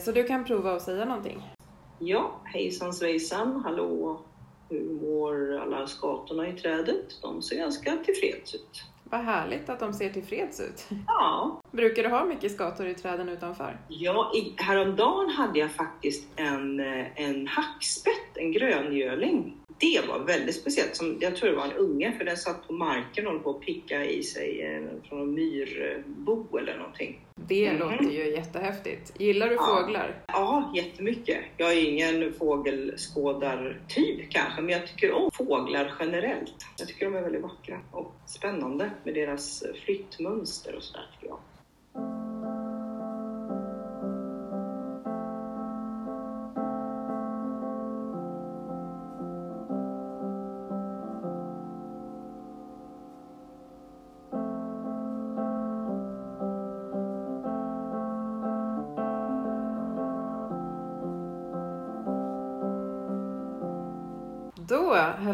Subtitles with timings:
[0.00, 1.42] Så du kan prova att säga någonting.
[1.98, 4.20] Ja, hejsan svejsan, hallå.
[4.68, 7.22] Hur mår alla skatorna i trädet?
[7.22, 8.84] De ser ganska tillfreds ut.
[9.04, 10.88] Vad härligt att de ser tillfreds ut.
[11.06, 13.80] Ja, Brukar du ha mycket skator i träden utanför?
[13.88, 19.56] ja häromdagen hade jag faktiskt en, eh, en hackspett, en gröngöling.
[19.82, 20.96] Det var väldigt speciellt.
[20.96, 23.50] Som, jag tror det var en unge, för den satt på marken och höll på
[23.50, 27.20] att picka i sig eh, från en myrbo eller någonting.
[27.48, 27.78] Det Mhm.
[27.80, 29.20] låter ju jättehäftigt.
[29.20, 29.78] Gillar du Ja.
[29.82, 30.22] fåglar?
[30.26, 31.38] Ja, jättemycket.
[31.56, 36.54] Jag är ingen fågelskådartyp kanske, men jag tycker om fåglar generellt.
[36.78, 41.38] Jag tycker de är väldigt vackra och spännande med deras flyttmönster och sådär tycker jag.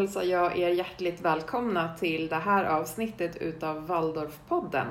[0.08, 4.86] Hälsar jag er hjärtligt välkomna till det här avsnittet utav Waldorfpodden.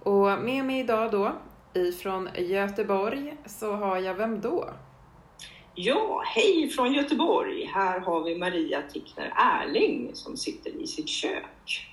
[0.00, 1.32] Och med mig idag då,
[1.74, 4.70] ifrån Göteborg, så har jag vem då?
[5.74, 7.64] Ja, hej från Göteborg!
[7.64, 11.86] Här har vi Maria Tickner Erling som sitter i sitt kök.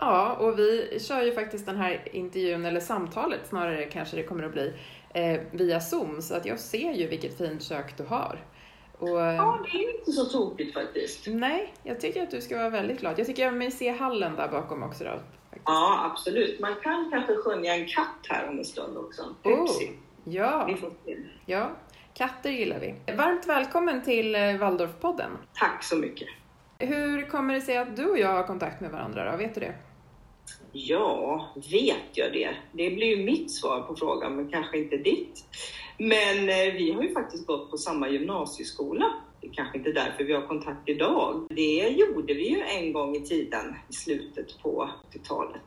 [0.00, 4.42] Ja, och vi kör ju faktiskt den här intervjun, eller samtalet snarare kanske det kommer
[4.42, 4.72] att bli,
[5.14, 6.22] eh, via Zoom.
[6.22, 8.38] Så att jag ser ju vilket fint kök du har.
[8.98, 11.26] Och, eh, Ja, det är inte så tokigt faktiskt.
[11.26, 13.18] Nej, jag tycker att du ska vara väldigt glad.
[13.18, 15.10] Jag tycker jag mig se hallen där bakom också då.
[15.10, 15.62] faktiskt.
[15.66, 16.60] Ja, absolut.
[16.60, 19.22] Man kan kanske skönja en katt här om en stund också.
[19.44, 19.66] Oh.
[20.24, 21.16] Ja, Vi får se.
[21.46, 21.70] ja,
[22.14, 23.12] katter gillar vi.
[23.16, 25.30] Varmt välkommen till eh, Waldorfpodden.
[25.54, 26.28] Tack så mycket.
[26.78, 29.36] Hur kommer det sig att du och jag har kontakt med varandra då?
[29.36, 29.74] Vet du det?
[30.78, 32.56] Ja, vet jag det?
[32.72, 35.44] Det blir ju mitt svar på frågan, men kanske inte ditt.
[35.98, 39.12] Men eh, vi har ju faktiskt gått på samma gymnasieskola.
[39.40, 41.46] Det är kanske inte därför vi har kontakt idag.
[41.50, 45.62] Det gjorde vi ju en gång i tiden, i slutet på 80-talet.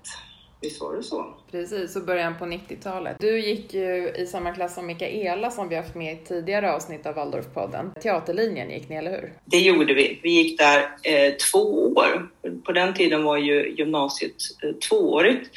[0.62, 1.34] Visst var det så?
[1.52, 3.16] Precis, så början på 90-talet.
[3.20, 7.06] Du gick ju i samma klass som Mikaela som vi haft med i tidigare avsnitt
[7.06, 7.92] av Waldorfpodden.
[8.02, 9.34] Teaterlinjen gick ni, eller hur?
[9.46, 10.20] Det gjorde vi.
[10.24, 12.30] Vi gick där eh, två år.
[12.66, 15.50] På den tiden var ju gymnasiet eh, tvåårigt.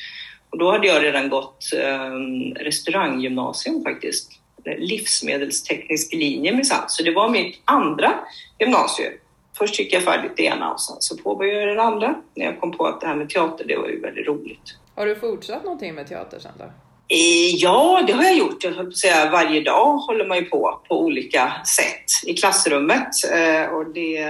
[0.50, 2.10] Och då hade jag redan gått eh,
[2.64, 4.32] restauranggymnasium faktiskt.
[4.78, 6.84] Livsmedelsteknisk linje minsann.
[6.88, 8.14] Så det var mitt andra
[8.58, 9.12] gymnasium.
[9.58, 12.14] Först gick jag färdigt det ena och sen så påbörjade jag det andra.
[12.34, 14.81] När jag kom på att det här med teater, det var ju väldigt roligt.
[14.94, 16.64] Har du fortsatt någonting med teater sen då?
[17.12, 18.64] Eh, ja, det har jag gjort.
[18.64, 22.34] Jag höll på att säga varje dag håller man ju på på olika sätt i
[22.34, 23.08] klassrummet.
[23.32, 24.26] Eh, och det,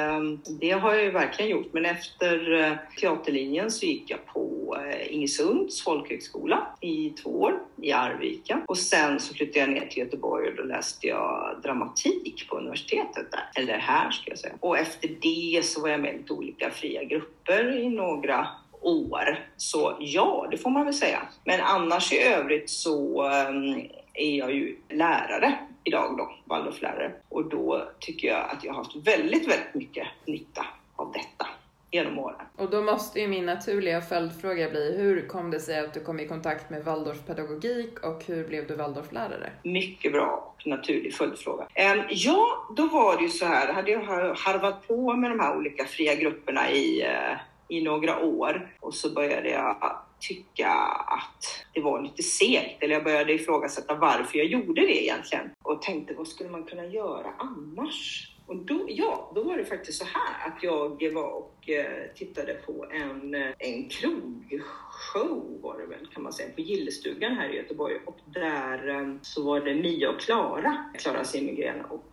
[0.61, 1.73] det har jag ju verkligen gjort.
[1.73, 4.77] Men efter eh, teaterlinjen så gick jag på
[5.11, 8.63] Ingesunds folkhögskola i två år i Arvika.
[8.69, 13.27] Och sen så flyttade jag ner till Göteborg och då läste jag dramatik på universitetet
[13.31, 13.63] där.
[13.63, 14.55] Eller här ska jag säga.
[14.61, 18.47] Och efter det så var jag med i lite olika fria grupper i några
[18.83, 19.47] år.
[19.57, 21.23] Så ja, det får man väl säga.
[21.45, 23.81] Men annars i övrigt så ehm,
[24.15, 27.13] är jag ju lärare idag då, Waldorflärare.
[27.29, 30.67] Och då tycker jag att jag har haft väldigt, väldigt mycket nytta
[30.97, 31.47] av detta
[31.91, 32.47] genom åren.
[32.57, 36.21] Och då måste ju min naturliga följdfråga bli, hur kom det sig att du kom
[36.21, 39.51] i kontakt med Waldorfpedagogik och hur blev du Waldorflärare?
[39.63, 41.67] Mycket bra och naturlig följdfråga.
[41.75, 45.41] Ehm, ja, då var det ju så här, hade jag har- harvat på med de
[45.41, 47.37] här olika fria grupperna i, eh,
[47.73, 50.69] i några år och så började jag tycka
[51.07, 55.83] att det var lite segt, eller jag började ifrågasätta varför jag gjorde det egentligen och
[55.83, 58.32] tänkte vad skulle man kunna göra annars?
[58.53, 62.55] Och då, ja, då var det faktiskt så här att jag var och eh, tittade
[62.55, 67.57] på en, eh, en krogshow var det väl kan man säga, på Gillestugan här i
[67.57, 72.05] Göteborg och där eh, så var det Mia och Klara, Klara Zimmergren och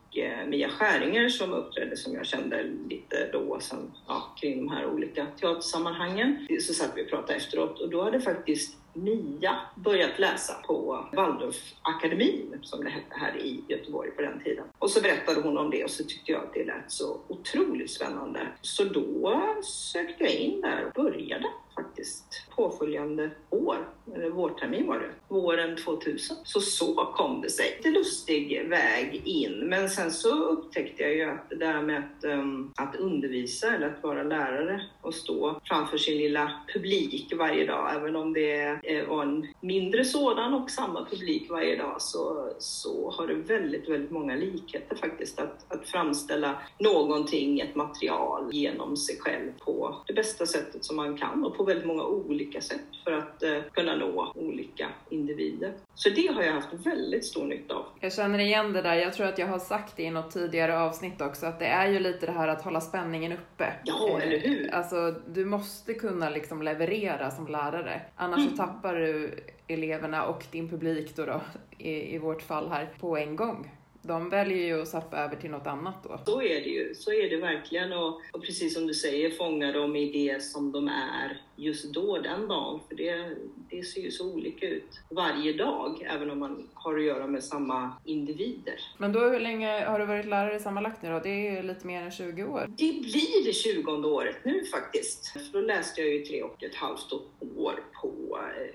[0.48, 5.28] Mia Skäringer som uppträdde som jag kände lite då sen, ja, kring de här olika
[5.40, 6.48] teatersammanhangen.
[6.62, 12.60] Så satt vi och pratade efteråt och då hade faktiskt Mia börjat läsa på Waldorfakademin
[12.62, 14.66] som det hette här i Göteborg på den tiden.
[14.80, 17.92] Och så berättade hon om det och så tyckte jag att det lät så otroligt
[17.92, 18.40] spännande.
[18.62, 23.78] Så då sökte jag in där och började faktiskt påföljande år,
[24.16, 26.38] eller vårtermin var det, våren 2000.
[26.44, 27.74] Så så kom det sig.
[27.78, 32.24] Lite lustig väg in, men sen så upptäckte jag ju att det där med att,
[32.24, 37.96] um, att undervisa eller att vara lärare och stå framför sin lilla publik varje dag,
[37.96, 43.12] även om det eh, var en mindre sådan och samma publik varje dag, så, så
[43.18, 45.40] har det väldigt, väldigt många likheter faktiskt.
[45.40, 51.18] Att, att framställa någonting, ett material, genom sig själv på det bästa sättet som man
[51.18, 55.74] kan och på väldigt många olika sätt för att eh, kunna nå nå olika individer.
[55.96, 57.86] Så det har jag haft väldigt stor nytta av.
[58.00, 58.96] Jag känner igen det där.
[58.96, 61.88] Jag tror att jag har sagt det i något tidigare avsnitt också, att det är
[61.88, 63.74] ju lite det här att hålla spänningen uppe.
[63.84, 64.74] Ja, eller hur?
[64.74, 64.96] Alltså,
[65.28, 68.02] du måste kunna liksom leverera som lärare.
[68.16, 68.50] Annars mm.
[68.50, 69.36] så tappar du
[69.68, 71.42] eleverna och din publik då, då
[71.78, 75.52] i, i vårt fall här, på en gång de väljer ju att sappa över till
[75.52, 76.20] något annat då.
[76.26, 77.94] Så är det ju, så är det verkligen.
[77.94, 82.18] Och, och precis som du säger, fånga dem i det som de är just då,
[82.18, 82.80] den dagen.
[82.88, 83.36] För det,
[83.70, 87.44] det ser ju så olika ut varje dag, även om man har att göra med
[87.44, 88.80] samma individer.
[88.98, 91.20] Men då, hur länge har du varit lärare sammanlagt nu då?
[91.20, 92.66] Det är lite mer än 20 år?
[92.68, 95.28] Det blir det 20 året nu faktiskt.
[95.28, 97.14] För då läste jag ju tre och ett halvt
[97.56, 97.84] år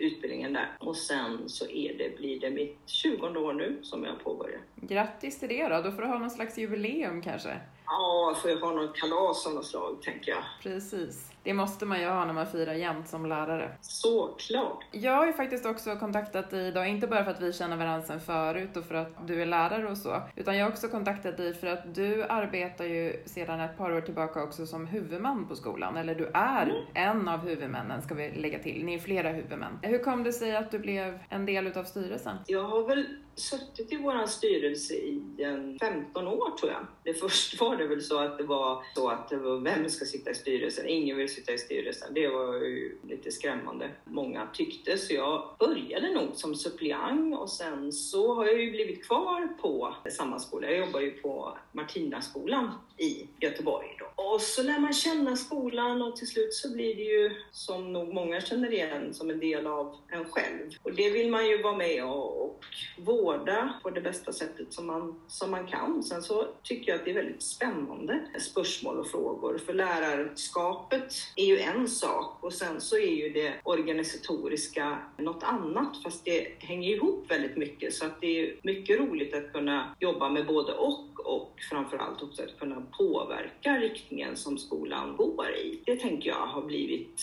[0.05, 0.77] utbildningen där.
[0.81, 4.61] Och sen så är det, blir det mitt 20 år nu som jag påbörjar.
[4.77, 5.83] Grattis till det då!
[5.83, 7.61] Då får du ha någon slags jubileum kanske?
[7.87, 10.43] Ja, får jag ha någon kalas av något slag, tänker jag.
[10.62, 11.34] Precis.
[11.44, 13.70] Det måste man ju ha när man firar jämt som lärare.
[13.81, 14.85] Såklart!
[14.91, 18.06] Jag har ju faktiskt också kontaktat dig idag, inte bara för att vi känner varandra
[18.06, 21.37] sedan förut och för att du är lärare och så, utan jag har också kontaktat
[21.37, 25.56] dig för att du arbetar ju sedan ett par år tillbaka också som huvudman på
[25.56, 26.76] skolan, eller du är mm.
[26.94, 29.79] en av huvudmännen ska vi lägga till, ni är flera huvudmän.
[29.82, 32.37] Hur kom det sig att du blev en del utav styrelsen?
[32.46, 36.87] Jag har väl suttit i vår styrelse i en 15 år tror jag.
[37.03, 40.05] Det först var det väl så att det var så att det var, vem ska
[40.05, 40.89] sitta i styrelsen?
[40.89, 42.15] Ingen vill sitta i styrelsen.
[42.15, 43.91] Det var ju lite skrämmande.
[44.05, 49.07] Många tyckte, så jag började nog som suppleant och sen så har jag ju blivit
[49.07, 50.71] kvar på samma skola.
[50.71, 53.94] Jag jobbar ju på Martinaskolan i Göteborg.
[54.35, 58.15] Och så lär man känna skolan och till slut så blir det ju, som nog
[58.15, 60.71] många känner igen, som en del av en själv.
[60.83, 62.65] Och det vill man ju vara med och, och
[62.99, 66.03] vårda på det bästa sättet som man, som man kan.
[66.03, 69.59] Sen så tycker jag att det är väldigt spännande spörsmål och frågor.
[69.67, 76.03] För lärarskapet är ju en sak och sen så är ju det organisatoriska något annat
[76.03, 80.29] fast det hänger ihop väldigt mycket så att det är mycket roligt att kunna jobba
[80.29, 85.82] med både och och framförallt också att kunna påverka riktningen som skolan går i.
[85.87, 87.21] Det tänker jag har blivit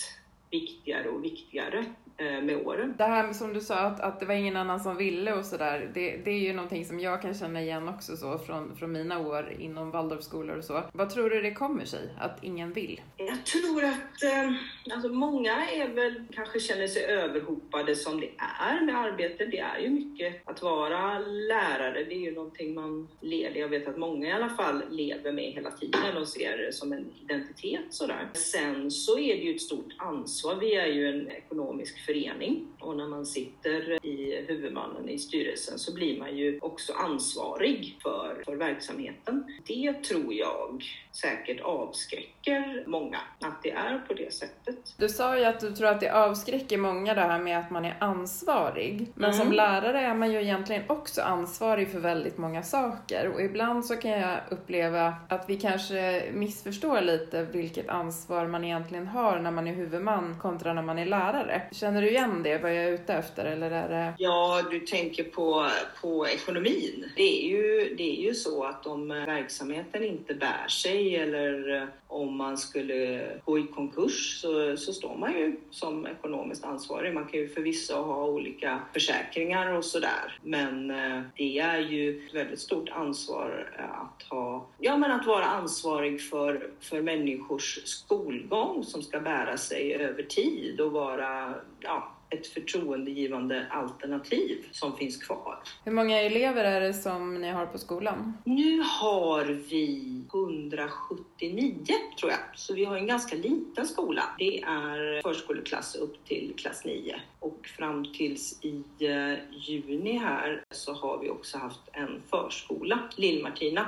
[0.50, 1.84] viktigare och viktigare
[2.18, 2.94] med åren.
[2.98, 5.90] Det här som du sa att, att det var ingen annan som ville och sådär,
[5.94, 9.18] det, det är ju någonting som jag kan känna igen också så från, från mina
[9.18, 10.82] år inom Waldorfskolor och så.
[10.92, 13.00] Vad tror du det kommer sig att ingen vill?
[13.16, 14.52] Jag tror att eh,
[14.94, 18.30] alltså många är väl, kanske känner sig överhopade som det
[18.60, 19.46] är med arbete.
[19.46, 23.88] Det är ju mycket att vara lärare, det är ju någonting man lever, jag vet
[23.88, 27.84] att många i alla fall lever med hela tiden och ser det som en identitet
[27.90, 28.28] sådär.
[28.34, 32.66] Sen så är det ju ett stort ansvar, vi är ju en ekonomisk förening.
[32.80, 34.11] Och när man sitter i
[34.48, 39.44] huvudmannen i styrelsen så blir man ju också ansvarig för, för verksamheten.
[39.66, 44.94] Det tror jag säkert avskräcker många, att det är på det sättet.
[44.96, 47.84] Du sa ju att du tror att det avskräcker många det här med att man
[47.84, 49.06] är ansvarig.
[49.14, 49.44] Men mm.
[49.44, 53.96] som lärare är man ju egentligen också ansvarig för väldigt många saker och ibland så
[53.96, 59.66] kan jag uppleva att vi kanske missförstår lite vilket ansvar man egentligen har när man
[59.66, 61.62] är huvudman kontra när man är lärare.
[61.72, 63.44] Känner du igen det, vad jag är ute efter?
[63.44, 64.14] Eller är det...
[64.18, 65.70] Ja, Ja, du tänker på,
[66.00, 67.10] på ekonomin.
[67.16, 71.88] Det är, ju, det är ju så att om verksamheten inte bär sig eller eh,
[72.08, 77.14] om man skulle gå i konkurs så, så står man ju som ekonomiskt ansvarig.
[77.14, 80.38] Man kan ju förvisso ha olika försäkringar och sådär.
[80.42, 85.26] Men eh, det är ju ett väldigt stort ansvar eh, att ha, ja men att
[85.26, 92.12] vara ansvarig för, för människors skolgång som ska bära sig över tid och vara ja,
[92.32, 95.58] ett förtroendegivande alternativ som finns kvar.
[95.84, 98.32] Hur många elever är det som ni har på skolan?
[98.44, 104.22] Nu har vi 179 tror jag, så vi har en ganska liten skola.
[104.38, 110.92] Det är förskoleklass upp till klass 9 och fram tills i eh, juni här så
[110.92, 113.86] har vi också haft en förskola, Lill-Martina,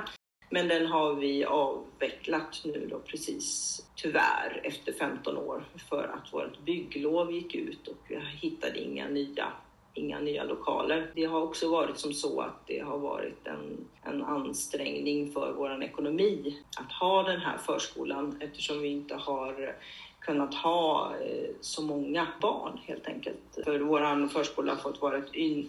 [0.49, 6.59] men den har vi avvecklat nu då precis, tyvärr, efter 15 år för att vårt
[6.59, 9.51] bygglov gick ut och vi hittade inga nya
[9.95, 11.11] inga nya lokaler.
[11.15, 15.83] Det har också varit som så att det har varit en, en ansträngning för vår
[15.83, 19.75] ekonomi att ha den här förskolan eftersom vi inte har
[20.25, 23.59] kunnat ha eh, så många barn helt enkelt.
[23.63, 25.21] För vår förskola har fått vara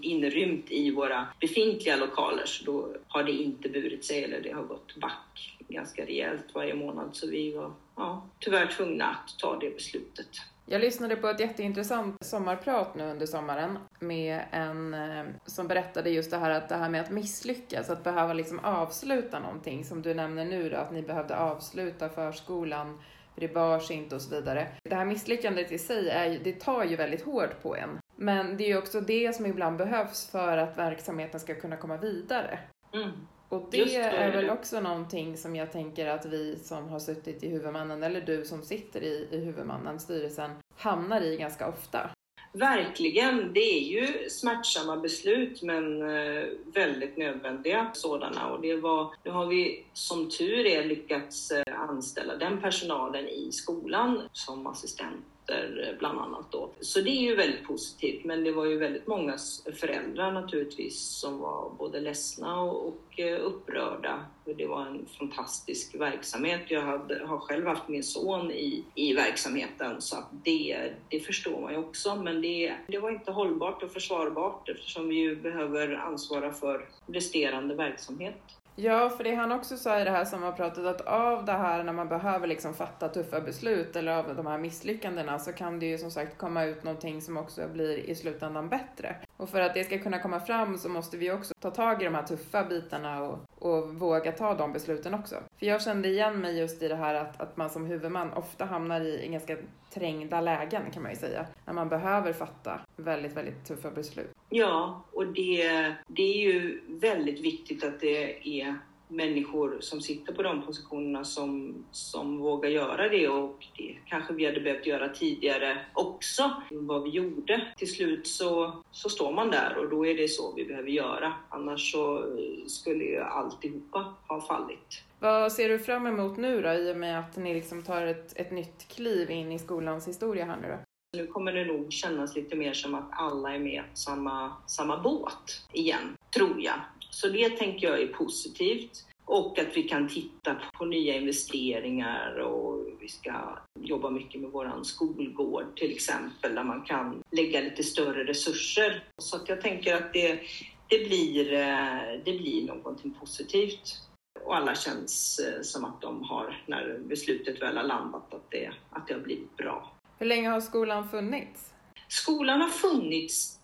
[0.02, 4.62] inrymt i våra befintliga lokaler så då har det inte burit sig eller det har
[4.62, 9.70] gått back ganska rejält varje månad så vi var ja, tyvärr tvungna att ta det
[9.74, 10.28] beslutet.
[10.68, 16.30] Jag lyssnade på ett jätteintressant sommarprat nu under sommaren med en eh, som berättade just
[16.30, 20.14] det här att det här med att misslyckas, att behöva liksom avsluta någonting som du
[20.14, 22.98] nämner nu då, att ni behövde avsluta förskolan
[23.36, 24.68] det bars inte och så vidare.
[24.82, 27.98] Det här misslyckandet i sig, är, det tar ju väldigt hårt på en.
[28.16, 31.96] Men det är ju också det som ibland behövs för att verksamheten ska kunna komma
[31.96, 32.58] vidare.
[32.94, 33.10] Mm.
[33.48, 33.96] Och det, det.
[33.96, 38.20] är väl också någonting som jag tänker att vi som har suttit i huvudmannen, eller
[38.20, 42.10] du som sitter i, i huvudmannen, styrelsen, hamnar i ganska ofta.
[42.52, 48.48] Verkligen, det är ju smärtsamma beslut men eh, väldigt nödvändiga sådana.
[48.48, 53.52] Och det var, nu har vi som tur är lyckats eh, anställa den personalen i
[53.52, 56.70] skolan som assistent eh, bland annat då.
[56.80, 58.24] Så det är ju väldigt positivt.
[58.24, 59.36] Men det var ju väldigt många
[59.80, 64.24] föräldrar naturligtvis som var både ledsna och, eh, upprörda.
[64.44, 66.60] Det var en fantastisk verksamhet.
[66.68, 71.60] Jag hade, har själv haft min son i, i verksamheten så att det, det förstår
[71.60, 72.16] man ju också.
[72.16, 77.74] Men det, det var inte hållbart och försvarbart eftersom vi ju behöver ansvara för resterande
[77.74, 78.42] verksamhet.
[78.78, 81.52] Ja, för det han också sa i det här som har pratat att av det
[81.52, 85.78] här när man behöver liksom fatta tuffa beslut eller av de här misslyckandena så kan
[85.78, 89.16] det ju som sagt komma ut någonting som också blir i slutändan bättre.
[89.36, 92.04] Och för att det ska kunna komma fram så måste vi också ta tag i
[92.04, 95.36] de här tuffa bitarna och, och våga ta de besluten också.
[95.58, 98.64] För jag kände igen mig just i det här att, att man som huvudman ofta
[98.64, 99.56] hamnar i, i ganska
[99.94, 101.46] trängda lägen kan man ju säga.
[101.64, 104.35] När man behöver fatta väldigt, väldigt tuffa beslut.
[104.48, 110.42] Ja, och det, det är ju väldigt viktigt att det är människor som sitter på
[110.42, 115.78] de positionerna som, som vågar göra det och det kanske vi hade behövt göra tidigare
[115.94, 117.72] också, vad vi gjorde.
[117.76, 121.32] Till slut så, så står man där och då är det så vi behöver göra.
[121.48, 125.02] Annars så eh, skulle ju alltihopa ha fallit.
[125.18, 128.32] Vad ser du fram emot nu då i och med att ni liksom tar ett,
[128.36, 130.78] ett nytt kliv in i skolans historia här nu då?
[131.16, 134.96] Nu kommer det nog kännas lite mer som att alla är med på samma, samma
[134.96, 136.80] båt igen, tror jag.
[137.10, 139.06] Så det tänker jag är positivt.
[139.24, 144.84] Och att vi kan titta på nya investeringar och vi ska jobba mycket med våran
[144.84, 149.04] skolgård till exempel, där man kan lägga lite större resurser.
[149.18, 150.40] Så att jag tänker att det,
[150.88, 154.02] det, blir, eh, det blir någonting positivt.
[154.44, 158.72] Och alla känns eh, som att de har, när beslutet väl har landat, att det,
[158.90, 159.92] att det har blivit bra.
[160.18, 161.72] Hur länge har skolan funnits?
[162.08, 163.58] Skolan har funnits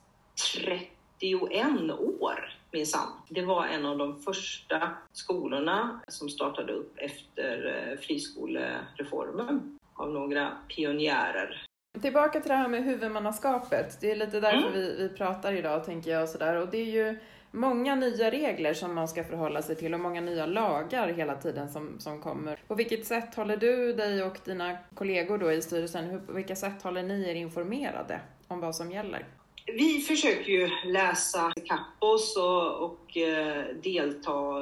[0.62, 1.90] 31
[2.20, 3.08] år minsann.
[3.28, 10.50] Det var en av de första skolorna som startade upp efter eh, friskolereformen av några
[10.68, 11.66] pionjärer.
[12.02, 14.00] Tillbaka till det här med huvudmannaskapet.
[14.00, 14.72] Det är lite därför Mm.
[14.72, 16.22] vi, vi pratar idag, tänker jag.
[16.22, 16.56] Och, sådär.
[16.62, 17.18] och det är ju
[17.52, 21.70] många nya regler som man ska förhålla sig till och många nya lagar hela tiden
[21.70, 22.58] som, som kommer.
[22.68, 26.56] På vilket sätt håller du dig och dina kollegor då i styrelsen, hur, på vilka
[26.56, 29.26] sätt håller ni er informerade om vad som gäller?
[29.66, 34.60] Vi försöker ju läsa ikapp oss och, och eh, delta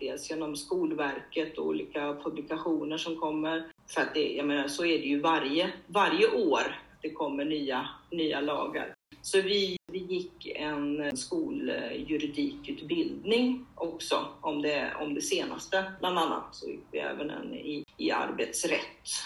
[0.00, 3.66] dels genom Skolverket och olika publikationer som kommer.
[3.94, 7.88] För att det, jag menar, så är det ju varje, varje år det kommer nya,
[8.10, 8.94] nya lagar.
[9.22, 15.92] Så vi, vi gick en skoljuridikutbildning också om det, om det senaste.
[16.00, 18.80] Bland annat så gick vi även en i, i arbetsrätt,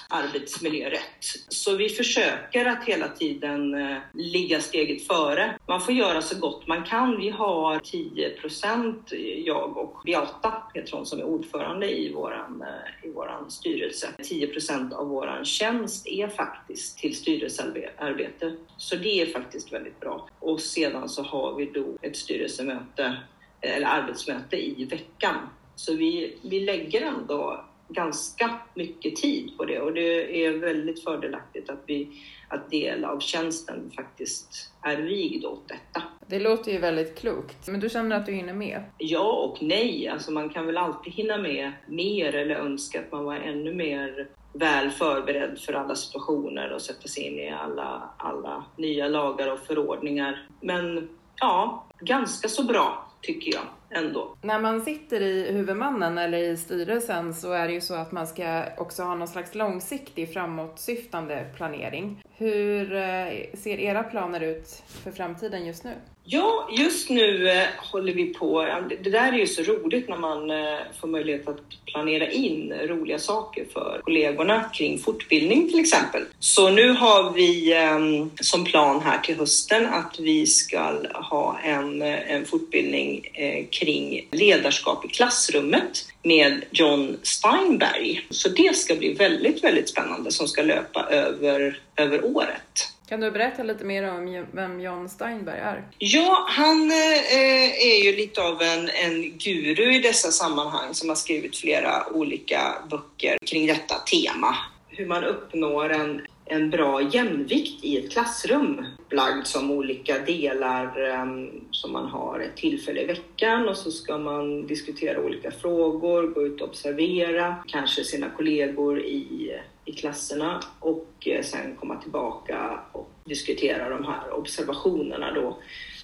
[0.08, 1.24] arbetsmiljörätt.
[1.48, 5.58] Så vi försöker att hela tiden eh, ligga steget före.
[5.68, 7.20] Man får göra så gott man kan.
[7.20, 13.08] Vi har 10 procent, eh, jag och Beata Petron som är ordförande i våran, eh,
[13.08, 14.08] i våran styrelse.
[14.22, 18.56] 10 procent av våran tjänst är faktiskt till styrelsearbete.
[18.76, 20.28] Så det är faktiskt väldigt bra.
[20.38, 23.16] Och sedan så har vi då ett styrelsemöte
[23.60, 25.36] eller arbetsmöte i veckan.
[25.76, 31.70] Så vi, vi lägger ändå ganska mycket tid på det och det är väldigt fördelaktigt
[31.70, 32.08] att, vi,
[32.48, 36.02] att del av tjänsten faktiskt är vigd åt detta.
[36.26, 38.84] Det låter ju väldigt klokt, men du känner att du hinner med?
[38.98, 43.24] Ja och nej, alltså man kan väl alltid hinna med mer eller önska att man
[43.24, 48.64] var ännu mer väl förberedd för alla situationer och sätta sig in i alla, alla
[48.76, 50.46] nya lagar och förordningar.
[50.60, 51.08] Men
[51.40, 53.62] ja, ganska så bra tycker jag
[54.04, 54.36] ändå.
[54.42, 58.26] När man sitter i huvudmannen eller i styrelsen så är det ju så att man
[58.26, 62.22] ska också ha någon slags långsiktig framåtsyftande planering.
[62.42, 65.90] Hur eh, ser era planer ut för framtiden just nu?
[66.24, 68.66] Ja, just nu eh, håller vi på.
[69.02, 73.18] Det där är ju så roligt när man eh, får möjlighet att planera in roliga
[73.18, 76.22] saker för kollegorna kring fortbildning till exempel.
[76.38, 82.02] Så nu har vi ehm, som plan här till hösten att vi ska ha en,
[82.02, 83.22] en fortbildning
[83.70, 88.26] kring ledarskap i klassrummet med John Steinberg.
[88.30, 92.92] Så det ska bli väldigt, väldigt spännande som ska löpa över, över året.
[93.08, 95.84] Kan du berätta lite mer om vem John Steinberg är?
[95.98, 101.16] Ja, han eh, är ju lite av en, en guru i dessa sammanhang som har
[101.16, 104.56] skrivit flera olika böcker kring detta tema.
[104.88, 108.86] Hur man uppnår en en bra jämvikt i ett klassrum.
[109.10, 114.18] Lagd som olika delar um, som man har ett tillfälle i veckan och så ska
[114.18, 121.08] man diskutera olika frågor, gå ut och observera kanske sina kollegor i, i klasserna och
[121.26, 125.58] eh, sen komma tillbaka och diskutera de här observationerna då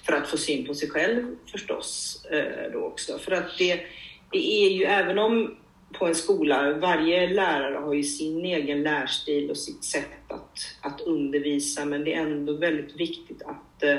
[0.05, 3.17] för att få syn på sig själv förstås eh, då också.
[3.17, 3.81] För att det,
[4.31, 5.55] det är ju, även om
[5.93, 11.01] på en skola, varje lärare har ju sin egen lärstil och sitt sätt att, att
[11.01, 13.97] undervisa, men det är ändå väldigt viktigt att eh,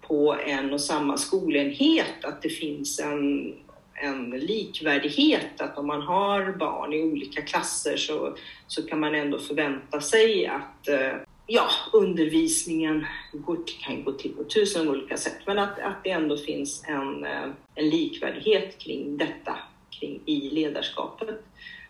[0.00, 3.54] på en och samma skolenhet att det finns en,
[3.94, 9.38] en likvärdighet, att om man har barn i olika klasser så, så kan man ändå
[9.38, 11.12] förvänta sig att eh,
[11.46, 13.06] ja, undervisningen
[13.86, 17.50] kan gå till på tusen olika sätt, men att, att det ändå finns en, eh,
[17.74, 19.58] en likvärdighet kring detta
[20.00, 21.44] kring i ledarskapet.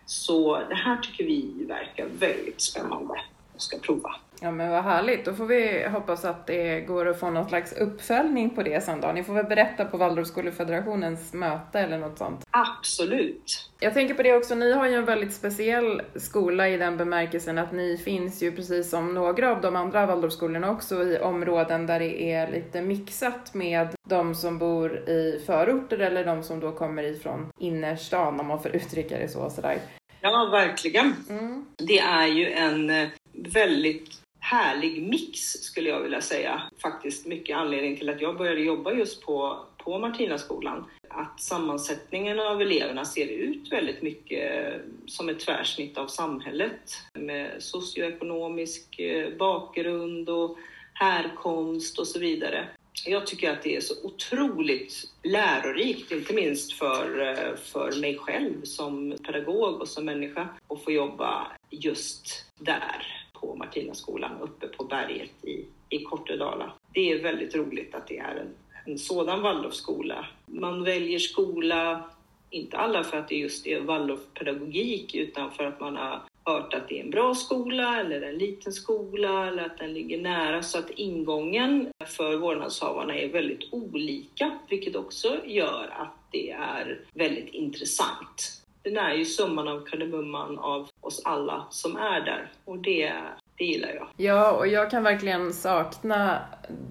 [0.05, 3.21] Så det här tycker vi verkar väldigt spännande
[3.53, 4.15] och ska prova.
[4.41, 7.73] Ja men vad härligt, då får vi hoppas att det går att få någon slags
[7.73, 9.11] uppföljning på det sen då.
[9.11, 12.45] Ni får väl berätta på Waldorfskolefederationens möte eller något sånt.
[12.51, 13.69] Absolut.
[13.79, 17.57] Jag tänker på det också, ni har ju en väldigt speciell skola i den bemärkelsen
[17.57, 21.99] att ni finns ju precis som några av de andra Waldorfskolorna också i områden där
[21.99, 27.03] det är lite mixat med de som bor i förorter eller de som då kommer
[27.03, 29.49] ifrån innerstan om man får uttrycka det så.
[29.49, 29.77] Sådär.
[30.21, 31.13] Ja, verkligen.
[31.29, 31.65] Mm.
[31.77, 36.61] Det är ju en eh, väldigt härlig mix skulle jag vilja säga.
[36.81, 40.85] Faktiskt mycket anledning till att jag började jobba just på, på Martinaskolan.
[41.09, 44.73] Att sammansättningen av eleverna ser ut väldigt mycket
[45.05, 50.57] som ett tvärsnitt av samhället med socioekonomisk eh, bakgrund och
[50.93, 52.67] härkomst och så vidare.
[53.05, 58.63] Jag tycker att det är så otroligt lärorikt, inte minst för, eh, för mig själv
[58.63, 65.45] som pedagog och som människa, att få jobba just där på Martinaskolan uppe på berget
[65.45, 66.73] i, i Kortedala.
[66.93, 68.53] Det är väldigt roligt att det är en,
[68.85, 70.25] en sådan Waldorfskola.
[70.45, 72.09] Man väljer skola,
[72.49, 76.89] inte alla för att det just är Waldorfpedagogik, utan för att man har hört att
[76.89, 80.79] det är en bra skola eller en liten skola eller att den ligger nära så
[80.79, 88.64] att ingången för vårdnadshavarna är väldigt olika, vilket också gör att det är väldigt intressant
[88.85, 93.13] den är ju summan av kardemumman av oss alla som är där och det,
[93.57, 94.07] det gillar jag.
[94.17, 96.39] Ja, och jag kan verkligen sakna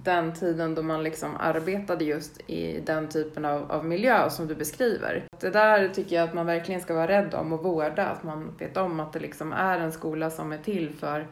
[0.05, 4.55] den tiden då man liksom arbetade just i den typen av, av miljö som du
[4.55, 5.25] beskriver.
[5.41, 8.57] Det där tycker jag att man verkligen ska vara rädd om och vårda, att man
[8.59, 11.27] vet om att det liksom är en skola som är till för,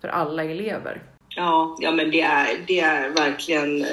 [0.00, 1.02] för alla elever.
[1.28, 3.88] Ja, ja men det är, det är verkligen eh,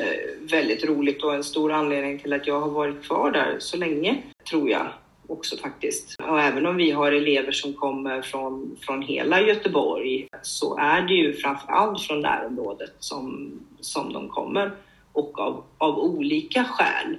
[0.52, 4.24] väldigt roligt och en stor anledning till att jag har varit kvar där så länge,
[4.50, 4.88] tror jag
[5.28, 6.15] också faktiskt.
[6.30, 11.14] Och även om vi har elever som kommer från, från hela Göteborg så är det
[11.14, 14.72] ju framför allt från närområdet som, som de kommer
[15.14, 17.18] och av, av olika skäl.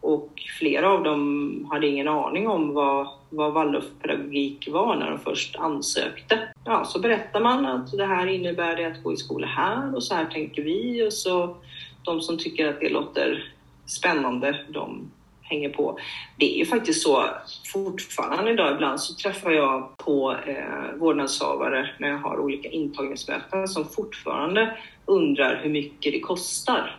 [0.00, 5.56] Och flera av dem hade ingen aning om vad, vad Waldorfpedagogik var när de först
[5.56, 6.48] ansökte.
[6.64, 10.02] Ja, så berättar man att det här innebär det att gå i skola här och
[10.02, 11.56] så här tänker vi och så
[12.04, 13.52] de som tycker att det låter
[13.86, 15.10] spännande, de
[15.48, 15.98] hänger på.
[16.36, 17.24] Det är ju faktiskt så
[17.72, 23.84] fortfarande idag, ibland så träffar jag på eh, vårdnadshavare när jag har olika intagningsmöten som
[23.84, 26.96] fortfarande undrar hur mycket det kostar.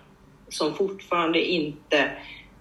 [0.50, 2.12] Som fortfarande inte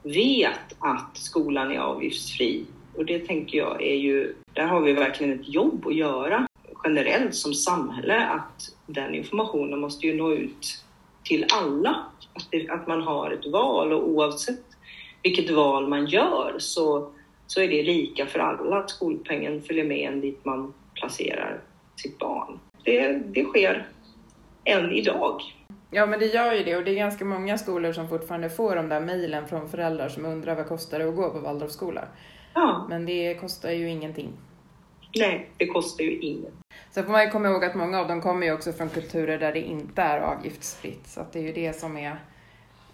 [0.02, 2.64] vet att skolan är avgiftsfri.
[2.96, 6.46] Och det tänker jag är ju, där har vi verkligen ett jobb att göra
[6.84, 10.84] generellt som samhälle att den informationen måste ju nå ut
[11.24, 12.04] till alla.
[12.34, 14.64] Att, det, att man har ett val och oavsett
[15.22, 17.10] vilket val man gör så,
[17.46, 21.60] så är det lika för alla att skolpengen följer med en dit man placerar
[21.96, 22.58] sitt barn.
[22.84, 23.88] Det, det sker
[24.64, 25.42] än idag.
[25.90, 28.76] Ja, men det gör ju det och det är ganska många skolor som fortfarande får
[28.76, 32.04] de där mejlen från föräldrar som undrar vad kostar det att gå på Waldorfskola?
[32.54, 32.86] Ja.
[32.88, 34.32] Men det kostar ju ingenting.
[35.16, 36.52] Nej, det kostar ju inget.
[36.90, 39.38] Sen får man ju komma ihåg att många av dem kommer ju också från kulturer
[39.38, 42.16] där det inte är avgiftsfritt, så att det är ju det som är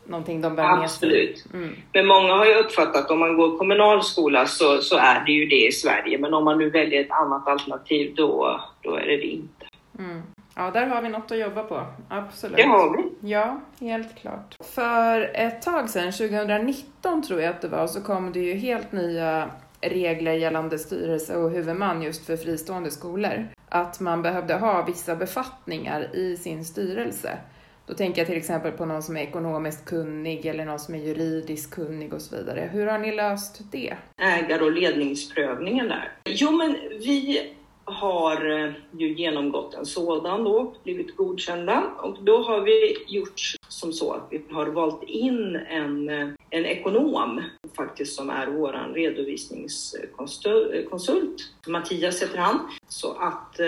[0.07, 1.09] någonting de bär med sig.
[1.09, 1.45] Absolut.
[1.55, 1.77] Mm.
[1.93, 5.33] Men många har ju uppfattat att om man går kommunal skola så, så är det
[5.33, 6.19] ju det i Sverige.
[6.19, 9.67] Men om man nu väljer ett annat alternativ då, då är det det inte.
[9.99, 10.23] Mm.
[10.57, 11.87] Ja, där har vi något att jobba på.
[12.09, 12.57] Absolut.
[12.57, 13.29] Det har vi.
[13.31, 14.57] Ja, helt klart.
[14.75, 18.93] För ett tag sedan, 2019 tror jag att det var, så kom det ju helt
[18.93, 23.49] nya regler gällande styrelse och huvudman just för fristående skolor.
[23.69, 27.39] Att man behövde ha vissa befattningar i sin styrelse.
[27.87, 30.99] Då tänker jag till exempel på någon som är ekonomiskt kunnig eller någon som är
[30.99, 32.71] juridiskt kunnig och så vidare.
[32.73, 33.95] Hur har ni löst det?
[34.17, 36.13] Ägar och ledningsprövningen där.
[36.25, 37.53] Jo, men vi
[37.85, 43.41] har eh, ju genomgått en sådan då, blivit godkända och då har vi gjort
[43.85, 46.09] som så att vi har valt in en,
[46.51, 47.43] en ekonom
[47.77, 51.51] faktiskt som är vår redovisningskonsult.
[51.67, 52.71] Mattias heter han.
[52.89, 53.67] Så att eh,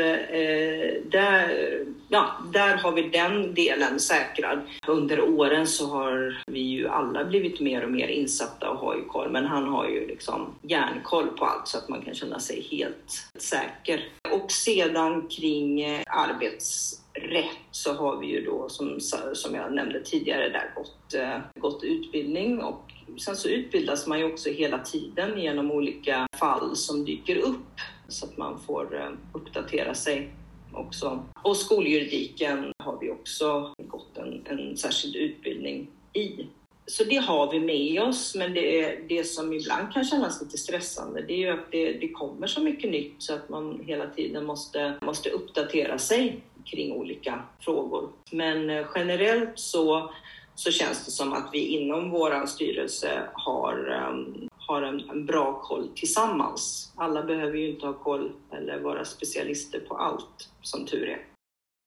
[1.10, 4.60] där, ja, där har vi den delen säkrad.
[4.86, 9.04] Under åren så har vi ju alla blivit mer och mer insatta och har ju
[9.04, 12.66] koll, men han har ju liksom järnkoll på allt så att man kan känna sig
[12.70, 14.08] helt säker.
[14.32, 17.00] Och sedan kring eh, arbets...
[17.22, 19.00] Rätt så har vi ju då som,
[19.32, 24.32] som jag nämnde tidigare där gått, eh, gått utbildning och sen så utbildas man ju
[24.32, 29.94] också hela tiden genom olika fall som dyker upp så att man får eh, uppdatera
[29.94, 30.30] sig
[30.72, 31.24] också.
[31.42, 36.46] Och skoljuridiken har vi också gått en, en särskild utbildning i.
[36.88, 41.22] Så det har vi med oss, men det, det som ibland kan kännas lite stressande
[41.22, 44.44] det är ju att det, det kommer så mycket nytt så att man hela tiden
[44.44, 48.08] måste, måste uppdatera sig kring olika frågor.
[48.32, 50.10] Men eh, generellt så,
[50.54, 55.60] så känns det som att vi inom vår styrelse har, um, har en, en, bra
[55.62, 56.92] koll tillsammans.
[56.96, 61.26] Alla behöver ju inte ha koll eller vara specialister på allt, som tur är.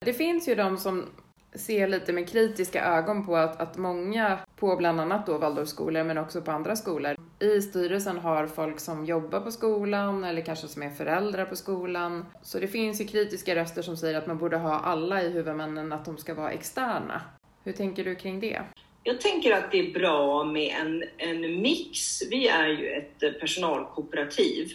[0.06, 1.06] Det finns ju de som
[1.54, 6.18] ser lite med kritiska ögon på att, att många på bland annat då Waldorfskolor men
[6.18, 10.84] också på andra skolor i styrelsen har folk som jobbar på skolan eller kanske som
[10.84, 12.26] är föräldrar på skolan.
[12.42, 15.94] Så det finns ju kritiska röster som säger att man borde ha alla i huvudmännen
[15.94, 17.22] att de ska vara externa.
[17.64, 18.62] Hur tänker du kring det?
[19.04, 22.22] Jag tänker att det är bra med en, en mix.
[22.30, 24.68] Vi är ju ett personalkooperativ.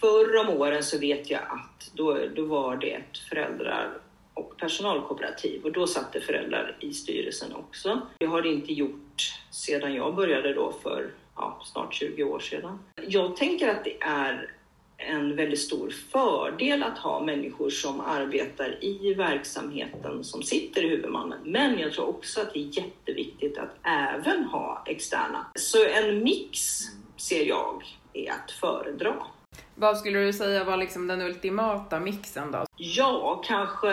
[0.00, 3.98] Förr om åren så vet jag att då, då var det ett föräldrar
[4.36, 8.00] och personalkooperativ och då satt det föräldrar i styrelsen också.
[8.18, 12.78] Det har det inte gjort sedan jag började då för ja, snart 20 år sedan.
[13.08, 14.50] Jag tänker att det är
[14.98, 21.38] en väldigt stor fördel att ha människor som arbetar i verksamheten som sitter i huvudmannen.
[21.44, 25.46] Men jag tror också att det är jätteviktigt att även ha externa.
[25.54, 26.58] Så en mix
[27.16, 29.16] ser jag är att föredra.
[29.74, 32.66] Vad skulle du säga var liksom den ultimata mixen då?
[32.76, 33.92] Ja, kanske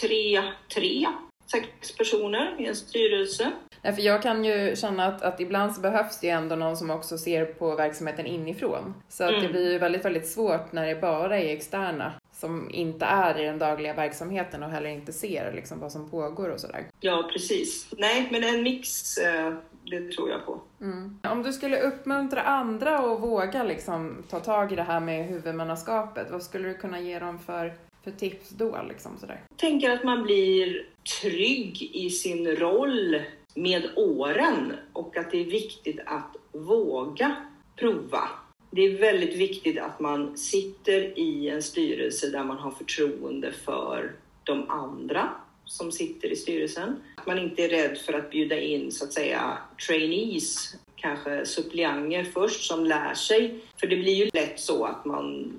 [0.00, 0.42] tre,
[0.74, 1.06] tre,
[1.52, 3.50] sex personer i en styrelse.
[3.82, 6.76] Nej, för jag kan ju känna att, att ibland så behövs det ju ändå någon
[6.76, 8.94] som också ser på verksamheten inifrån.
[9.08, 9.42] Så att mm.
[9.42, 13.44] det blir ju väldigt, väldigt svårt när det bara är externa som inte är i
[13.44, 16.86] den dagliga verksamheten och heller inte ser liksom vad som pågår och sådär.
[17.00, 17.88] Ja, precis.
[17.98, 19.54] Nej, men en mix, eh,
[19.90, 20.60] det tror jag på.
[20.80, 21.18] Mm.
[21.22, 26.30] Om du skulle uppmuntra andra att våga liksom ta tag i det här med huvudmannaskapet,
[26.30, 27.72] vad skulle du kunna ge dem för
[28.04, 28.82] för tips då?
[28.88, 29.40] Liksom sådär?
[29.48, 30.86] Jag tänker att man blir
[31.22, 33.22] trygg i sin roll
[33.54, 37.36] med åren och att det är viktigt att våga
[37.76, 38.28] prova.
[38.70, 44.12] Det är väldigt viktigt att man sitter i en styrelse där man har förtroende för
[44.44, 45.30] de andra
[45.66, 46.96] som sitter i styrelsen.
[47.16, 52.24] Att man inte är rädd för att bjuda in så att säga trainees, kanske suppleanter
[52.24, 53.60] först som lär sig.
[53.80, 55.52] För det blir ju lätt så att man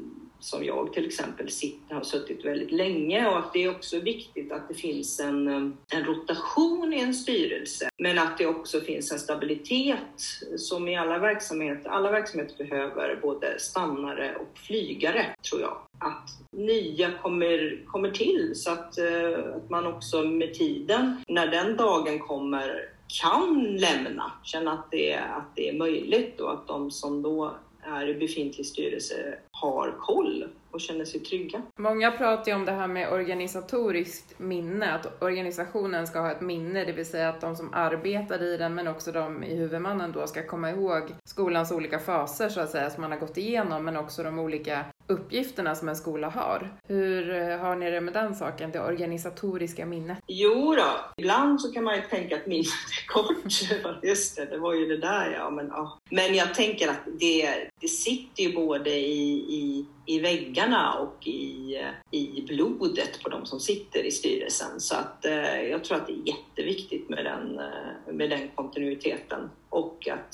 [0.46, 4.52] som jag till exempel sitter, har suttit väldigt länge och att det är också viktigt
[4.52, 7.90] att det finns en, eh, en rotation i en styrelse.
[7.98, 10.22] Men att det också finns en stabilitet
[10.58, 11.90] som i alla verksamheter.
[11.90, 15.78] Alla verksamheter behöver både stannare och flygare, tror jag.
[16.00, 21.78] Att nya kommer, kommer till så att, eh, att man också med tiden, när den
[21.78, 22.90] dagen kommer,
[23.22, 27.56] kan lämna, känna att det, att det är möjligt och att de som då
[27.86, 31.62] är i befintlig styrelse har koll och känner sig trygga.
[31.76, 36.86] Många pratar ju om det här med organisatoriskt minne, att organisationen ska ha ett minne,
[36.86, 40.28] det vill säga att de som arbetar i den men också de i huvudmannen då
[40.28, 43.98] ska komma ihåg skolans olika faser så att säga som man har gått igenom men
[43.98, 46.74] också de olika uppgifterna som en skola har.
[46.88, 50.18] Hur eh, har ni det med den saken, det organisatoriska minnet?
[50.28, 52.66] Jo då, ibland så kan man ju tänka att minnet
[53.02, 54.04] är kort.
[54.04, 55.50] Just det, det var ju det där ja.
[55.50, 56.00] Men, ja.
[56.10, 61.78] men jag tänker att det, det sitter ju både i, i, i väggarna och i,
[62.12, 64.80] i blodet på de som sitter i styrelsen.
[64.80, 69.50] Så att eh, jag tror att det är jätteviktigt med den, eh, med den kontinuiteten
[69.70, 70.34] och att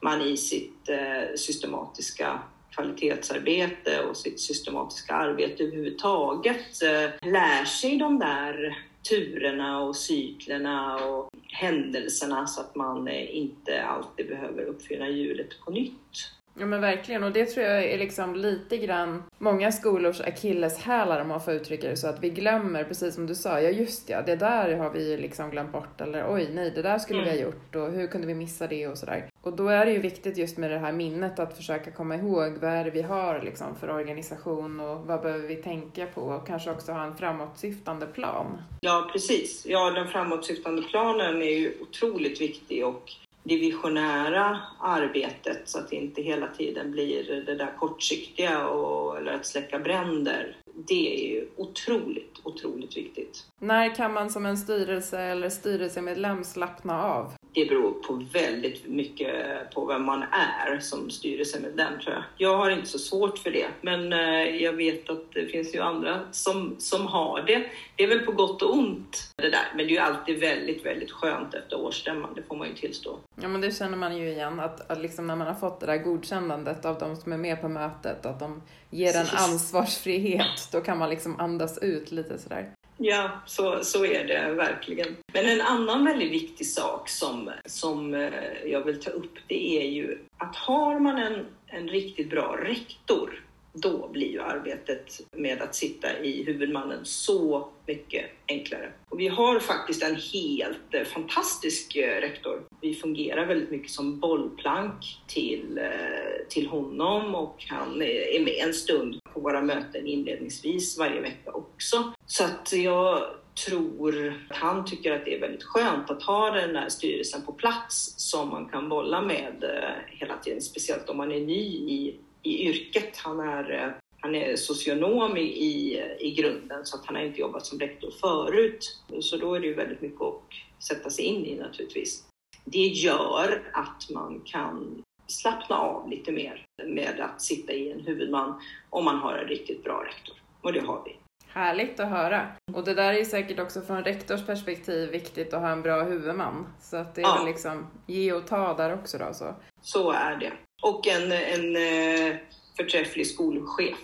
[0.00, 2.40] man i sitt eh, systematiska
[2.74, 11.30] kvalitetsarbete och sitt systematiska arbete överhuvudtaget eh, lär sig de där turerna och cyklerna och
[11.48, 16.32] händelserna så att man eh, inte alltid behöver uppfinna hjulet på nytt.
[16.54, 21.28] Ja men verkligen och det tror jag är liksom lite grann många skolors akilleshälar om
[21.28, 24.22] man får uttrycka det så att vi glömmer, precis som du sa, ja just ja,
[24.22, 27.32] det där har vi ju liksom glömt bort eller oj nej, det där skulle mm.
[27.32, 27.54] vi ha mm.
[27.54, 29.28] gjort och hur kunde vi missa det och sådär.
[29.42, 32.58] Och då är det ju viktigt just med det här minnet att försöka komma ihåg
[32.60, 36.46] vad är det vi har liksom för organisation och vad behöver vi tänka på och
[36.46, 38.62] kanske också ha en framåtsyftande plan.
[38.80, 45.78] Ja precis, ja den framåtsyftande planen är ju otroligt viktig och det visionära arbetet så
[45.78, 50.56] att det inte hela tiden blir det där kortsiktiga och, eller att släcka bränder.
[50.74, 53.46] Det är ju otroligt, otroligt viktigt.
[53.58, 57.32] När kan man som en styrelse eller styrelsemedlem slappna av?
[57.54, 59.30] Det beror på väldigt mycket
[59.74, 62.24] på vem man är som styrelsemedlem tror jag.
[62.36, 65.80] Jag har inte så svårt för det, men eh, jag vet att det finns ju
[65.80, 67.64] andra som, som har det.
[67.96, 70.86] Det är väl på gott och ont det där, men det är ju alltid väldigt,
[70.86, 73.18] väldigt skönt efter årsstämman, det får man ju tillstå.
[73.40, 75.86] Ja, men det känner man ju igen, att, att liksom när man har fått det
[75.86, 80.80] där godkännandet av de som är med på mötet, att de ger en ansvarsfrihet, då
[80.80, 82.72] kan man liksom andas ut lite sådär.
[83.04, 85.16] Ja, så, så är det verkligen.
[85.32, 88.30] Men en annan väldigt viktig sak som, som eh,
[88.66, 93.44] jag vill ta upp, det är ju att har man en, en riktigt bra rektor,
[93.72, 98.92] då blir ju arbetet med att sitta i huvudmannen så mycket enklare.
[99.08, 102.62] Och vi har faktiskt en helt eh, fantastisk eh, rektor.
[102.80, 108.74] Vi fungerar väldigt mycket som bollplank till, eh, till honom och han är med en
[108.74, 112.12] stund på våra möten inledningsvis varje vecka också.
[112.26, 113.22] Så att jag
[113.66, 117.52] tror att han tycker att det är väldigt skönt att ha den här styrelsen på
[117.52, 119.64] plats som man kan bolla med
[120.06, 123.16] hela tiden, speciellt om man är ny i, i yrket.
[123.16, 127.66] Han är, eh, han är socionom i, i grunden så att han har inte jobbat
[127.66, 129.00] som rektor förut.
[129.20, 130.42] Så då är det ju väldigt mycket att
[130.88, 132.24] sätta sig in i naturligtvis.
[132.64, 138.60] Det gör att man kan slappna av lite mer med att sitta i en huvudman
[138.90, 140.36] om man har en riktigt bra rektor.
[140.60, 141.16] Och det har vi.
[141.46, 142.48] Härligt att höra.
[142.74, 146.66] Och det där är säkert också från rektors perspektiv viktigt att ha en bra huvudman.
[146.80, 147.36] Så att det är ja.
[147.36, 149.28] väl liksom ge och ta där också då.
[149.32, 150.52] Så, så är det.
[150.82, 152.36] Och en, en eh,
[152.76, 153.98] förträfflig skolchef.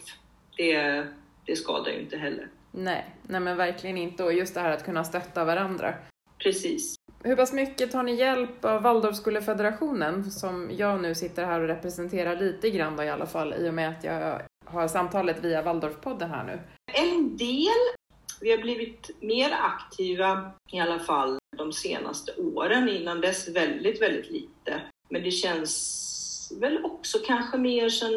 [0.57, 1.05] Det,
[1.47, 2.49] det skadar ju inte heller.
[2.71, 4.25] Nej, nej men verkligen inte.
[4.25, 5.95] Och just det här att kunna stötta varandra.
[6.39, 6.95] Precis.
[7.23, 12.37] Hur pass mycket tar ni hjälp av Waldorfskolefederationen som jag nu sitter här och representerar
[12.37, 16.31] lite grann då i alla fall i och med att jag har samtalet via Waldorfpodden
[16.31, 16.61] här nu?
[16.93, 17.97] En del.
[18.41, 22.89] Vi har blivit mer aktiva i alla fall de senaste åren.
[22.89, 24.81] Innan dess väldigt, väldigt lite.
[25.09, 26.08] Men det känns
[26.53, 28.11] väl också kanske mer sen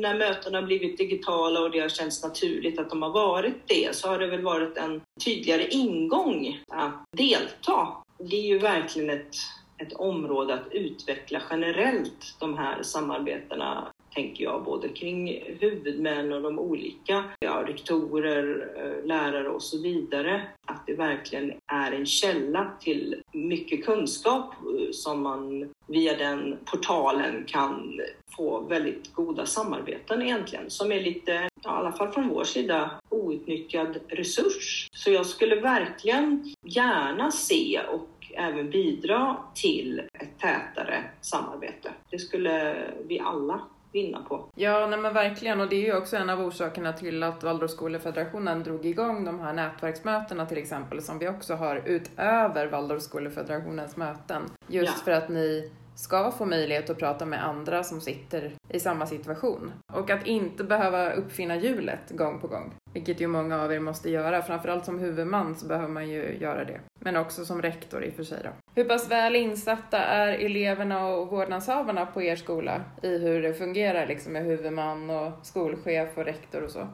[0.00, 4.08] när mötena blivit digitala och det har känts naturligt att de har varit det, så
[4.08, 7.88] har det väl varit en tydligare ingång att delta.
[8.18, 9.34] Det är ju verkligen ett,
[9.78, 16.58] ett område att utveckla generellt de här samarbetena tänker jag, både kring huvudmän och de
[16.58, 20.42] olika ja, rektorer, eh, lärare och så vidare.
[20.66, 27.44] Att det verkligen är en källa till mycket kunskap eh, som man via den portalen
[27.46, 28.00] kan
[28.36, 32.90] få väldigt goda samarbeten egentligen, som är lite, ja, i alla fall från vår sida,
[33.08, 34.88] outnyttjad resurs.
[34.92, 41.90] Så jag skulle verkligen gärna se och även bidra till ett tätare samarbete.
[42.10, 43.60] Det skulle vi alla
[43.92, 44.44] vinna på.
[44.54, 45.60] Ja, nej men verkligen.
[45.60, 49.52] Och det är ju också en av orsakerna till att Waldorfskolefederationen drog igång de här
[49.52, 54.42] nätverksmötena till exempel, som vi också har utöver Waldorfskolefederationens möten.
[54.66, 55.04] Just ja.
[55.04, 59.72] för att ni ska få möjlighet att prata med andra som sitter i samma situation.
[59.92, 62.74] Och att inte behöva uppfinna hjulet gång på gång.
[62.92, 64.42] Vilket ju många av er måste göra.
[64.42, 66.80] Framförallt som huvudman så behöver man ju göra det.
[66.98, 68.50] Men också som rektor i och för sig då.
[68.74, 74.06] Hur pass väl insatta är eleverna och vårdnadshavarna på er skola i hur det fungerar
[74.06, 76.88] liksom med huvudman och skolchef och rektor och så?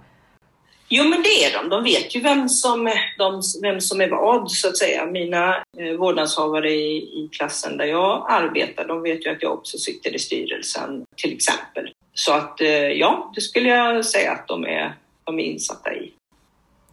[0.88, 1.68] Jo, men det är de.
[1.68, 5.06] De vet ju vem som, de, vem som är vad, så att säga.
[5.06, 9.78] Mina eh, vårdnadshavare i, i klassen där jag arbetar, de vet ju att jag också
[9.78, 11.92] sitter i styrelsen, till exempel.
[12.14, 14.94] Så att eh, ja, det skulle jag säga att de är,
[15.24, 16.12] de är insatta i.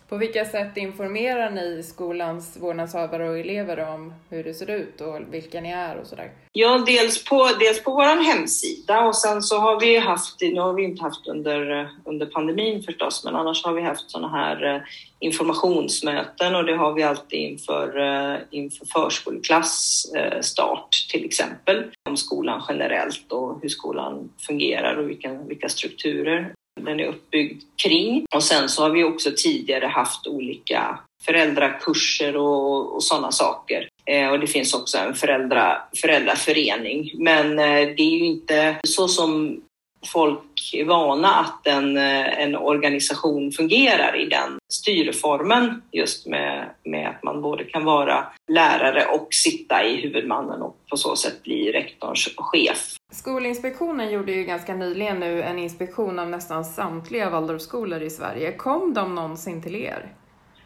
[0.09, 5.19] På vilka sätt informerar ni skolans vårdnadshavare och elever om hur det ser ut och
[5.31, 6.31] vilka ni är och sådär?
[6.51, 10.73] Ja, dels på, dels på vår hemsida och sen så har vi haft, nu har
[10.73, 14.81] vi inte haft under, under pandemin förstås, men annars har vi haft sådana här eh,
[15.19, 21.83] informationsmöten och det har vi alltid inför, eh, inför förskoleklass eh, start till exempel.
[22.09, 26.53] Om skolan generellt och hur skolan fungerar och vilka, vilka strukturer
[26.85, 28.25] den är uppbyggd kring.
[28.35, 33.87] Och sen så har vi också tidigare haft olika föräldrakurser och, och sådana saker.
[34.05, 37.11] Eh, och det finns också en föräldra, föräldraförening.
[37.17, 39.61] Men eh, det är ju inte så som
[40.05, 47.09] folk är vana att en, eh, en organisation fungerar i den styrformen just med, med
[47.09, 51.71] att man både kan vara lärare och sitta i huvudmannen och på så sätt bli
[51.71, 52.95] rektorns chef.
[53.11, 58.51] Skolinspektionen gjorde ju ganska nyligen nu en inspektion av nästan samtliga Waldorfskolor i Sverige.
[58.51, 60.13] Kom de någonsin till er?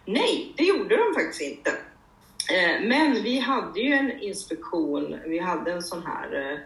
[0.06, 1.70] Nej, det gjorde de faktiskt inte.
[2.50, 6.58] Eh, men vi hade ju en inspektion, vi hade en sån här eh,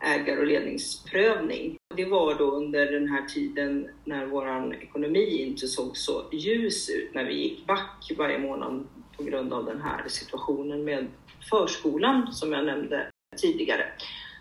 [0.00, 1.78] ägar och ledningsprövning.
[1.96, 7.14] Det var då under den här tiden när vår ekonomi inte såg så ljus ut,
[7.14, 11.06] när vi gick back varje månad på grund av den här situationen med
[11.50, 13.86] förskolan som jag nämnde tidigare.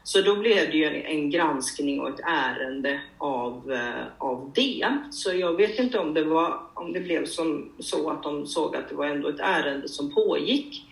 [0.04, 4.88] Så då blev det ju en, en granskning och ett ärende av, eh, av det.
[5.12, 8.76] Så jag vet inte om det, var, om det blev som, så att de såg
[8.76, 10.87] att det var ändå ett ärende som pågick.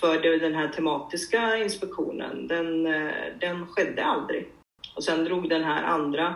[0.00, 4.48] För den här tematiska inspektionen, den, eh, den skedde aldrig.
[4.96, 6.34] Och sen drog den här andra,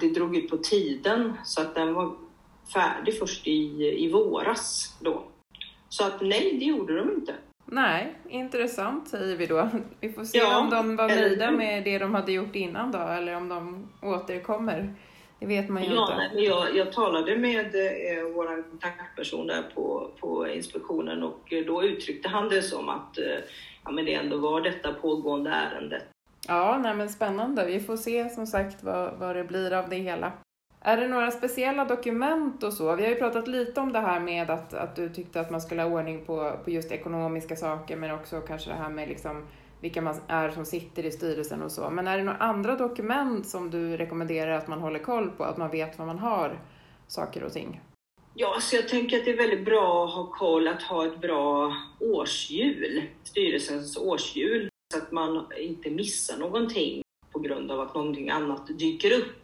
[0.00, 2.16] det drog ut på tiden så att den var
[2.72, 5.22] färdig först i, i våras då.
[5.88, 7.34] Så att nej, det gjorde de inte.
[7.64, 9.68] Nej, intressant säger vi då.
[10.00, 12.98] Vi får se ja, om de var nöjda med det de hade gjort innan då,
[12.98, 14.94] eller om de återkommer.
[15.40, 16.16] Det vet man ju ja, inte.
[16.16, 21.84] Nej, men jag, jag talade med eh, vår kontaktperson där på, på inspektionen och då
[21.84, 23.24] uttryckte han det som att eh,
[23.84, 26.04] ja, men det ändå var detta pågående ärendet.
[26.48, 27.66] Ja, nej, men spännande.
[27.66, 30.32] Vi får se som sagt vad, vad det blir av det hela.
[30.80, 32.96] Är det några speciella dokument och så?
[32.96, 35.60] Vi har ju pratat lite om det här med att, att du tyckte att man
[35.60, 39.46] skulle ha ordning på, på just ekonomiska saker men också kanske det här med liksom
[39.80, 41.90] vilka man är som sitter i styrelsen och så.
[41.90, 45.44] Men är det några andra dokument som du rekommenderar att man håller koll på?
[45.44, 46.60] Att man vet vad man har
[47.06, 47.80] saker och ting?
[48.34, 51.20] Ja, så jag tänker att det är väldigt bra att ha koll, att ha ett
[51.20, 58.30] bra årshjul, styrelsens årshjul, så att man inte missar någonting på grund av att någonting
[58.30, 59.42] annat dyker upp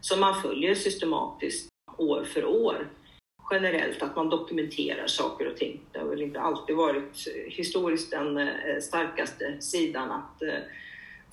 [0.00, 1.68] som man följer systematiskt
[1.98, 2.88] år för år.
[3.50, 5.80] Generellt att man dokumenterar saker och ting.
[5.92, 10.48] Det har väl inte alltid varit eh, historiskt den eh, starkaste sidan att eh,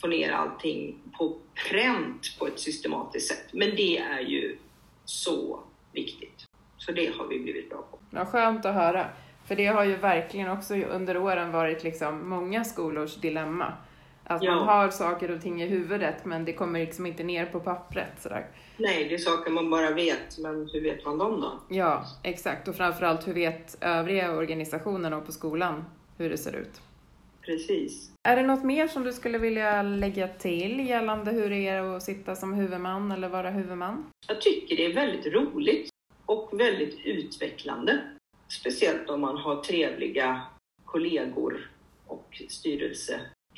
[0.01, 1.37] få ner allting på
[1.69, 3.45] pränt på ett systematiskt sätt.
[3.53, 4.57] Men det är ju
[5.05, 5.59] så
[5.91, 6.47] viktigt.
[6.77, 7.99] Så det har vi blivit bra på.
[8.09, 9.07] Ja, skönt att höra.
[9.47, 13.73] För det har ju verkligen också under åren varit liksom många skolors dilemma.
[14.31, 14.55] Att ja.
[14.55, 18.21] man har saker och ting i huvudet men det kommer liksom inte ner på pappret.
[18.21, 18.47] Sådär.
[18.77, 21.75] Nej, det är saker man bara vet, men hur vet man dem då?
[21.75, 22.67] Ja, exakt.
[22.67, 25.85] Och framförallt hur vet övriga organisationen och på skolan
[26.17, 26.81] hur det ser ut?
[27.41, 28.11] Precis.
[28.23, 32.03] Är det något mer som du skulle vilja lägga till gällande hur det är att
[32.03, 34.05] sitta som huvudman eller vara huvudman?
[34.27, 35.89] Jag tycker det är väldigt roligt
[36.25, 38.01] och väldigt utvecklande.
[38.47, 40.41] Speciellt om man har trevliga
[40.85, 41.69] kollegor
[42.07, 42.41] och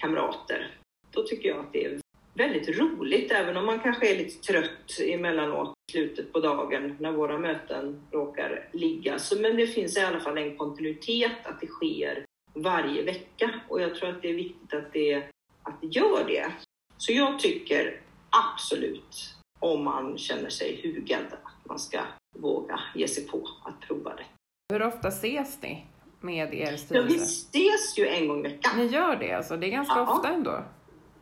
[0.03, 0.75] kamrater.
[1.11, 1.99] Då tycker jag att det är
[2.33, 7.11] väldigt roligt, även om man kanske är lite trött emellanåt i slutet på dagen när
[7.11, 9.19] våra möten råkar ligga.
[9.19, 13.81] Så, men det finns i alla fall en kontinuitet, att det sker varje vecka och
[13.81, 15.15] jag tror att det är viktigt att det,
[15.63, 16.51] att det gör det.
[16.97, 22.01] Så jag tycker absolut, om man känner sig hugad, att man ska
[22.35, 24.25] våga ge sig på att prova det.
[24.73, 25.85] Hur ofta ses ni
[26.23, 26.95] med er styrelse?
[26.95, 28.71] Ja, vi ses ju en gång i veckan.
[28.77, 29.57] Ni gör det alltså?
[29.57, 30.13] Det är ganska ja.
[30.13, 30.63] ofta ändå?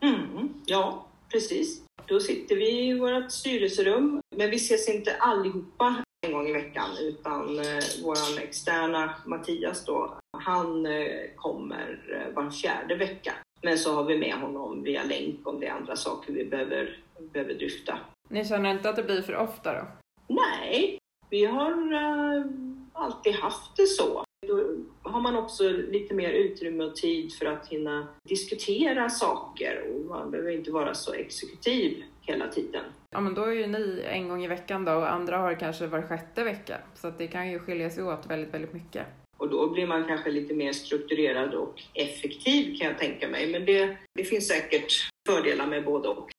[0.00, 1.82] Mm, ja, precis.
[2.06, 6.90] Då sitter vi i vårt styrelserum, men vi ses inte allihopa en gång i veckan
[7.00, 11.02] utan eh, vår externa Mattias då, han eh,
[11.36, 13.32] kommer eh, var fjärde vecka.
[13.62, 16.98] Men så har vi med honom via länk om det är andra saker vi behöver,
[17.32, 17.98] behöver dryfta.
[18.28, 19.86] Ni känner inte att det blir för ofta då?
[20.28, 20.98] Nej,
[21.30, 22.46] vi har uh,
[22.92, 24.24] alltid haft det så.
[24.46, 24.76] Då
[25.12, 30.30] har man också lite mer utrymme och tid för att hinna diskutera saker och man
[30.30, 32.84] behöver inte vara så exekutiv hela tiden.
[33.10, 35.86] Ja, men då är ju ni en gång i veckan då och andra har kanske
[35.86, 36.78] var sjätte vecka.
[36.94, 39.06] Så att det kan ju skilja sig åt väldigt, väldigt mycket.
[39.36, 43.52] Och då blir man kanske lite mer strukturerad och effektiv kan jag tänka mig.
[43.52, 44.92] Men det, det finns säkert
[45.28, 46.30] fördelar med både och.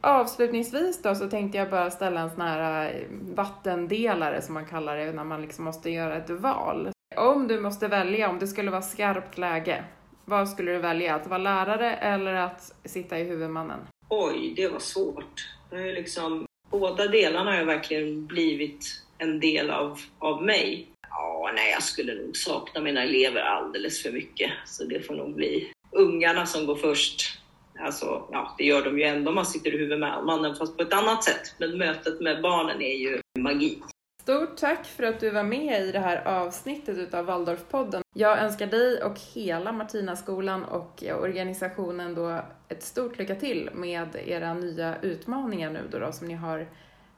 [0.00, 3.00] Avslutningsvis då så tänkte jag bara ställa en sån här eh,
[3.34, 6.90] vattendelare som man kallar det när man liksom måste göra ett val.
[7.16, 9.84] Om du måste välja, om det skulle vara skarpt läge,
[10.24, 11.14] vad skulle du välja?
[11.14, 13.80] Att vara lärare eller att sitta i huvudmannen?
[14.08, 15.48] Oj, det var svårt.
[15.70, 20.86] Det är liksom, båda delarna har verkligen blivit en del av, av mig.
[21.08, 25.34] Ja, nej, jag skulle nog sakna mina elever alldeles för mycket, så det får nog
[25.34, 27.38] bli ungarna som går först.
[27.80, 30.92] Alltså, ja, det gör de ju ändå om man sitter i huvudmannen, fast på ett
[30.92, 31.54] annat sätt.
[31.58, 33.82] Men mötet med barnen är ju magi.
[34.20, 38.02] Stort tack för att du var med i det här avsnittet utav Waldorfpodden.
[38.14, 44.54] Jag önskar dig och hela Martinaskolan och organisationen då ett stort lycka till med era
[44.54, 46.68] nya utmaningar nu då, då som ni har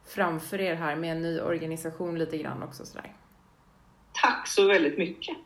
[0.06, 3.12] framför er här med en ny organisation lite grann också sådär.
[4.22, 5.36] Tack så väldigt mycket.